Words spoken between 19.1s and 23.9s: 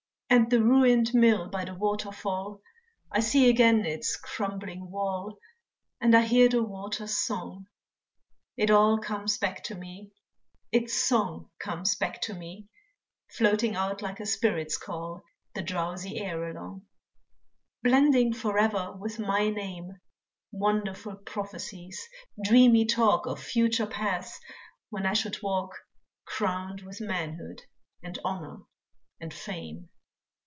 my name Wonderful prophecies, dreamy talk, Of future